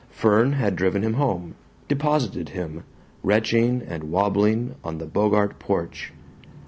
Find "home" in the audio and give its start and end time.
1.13-1.53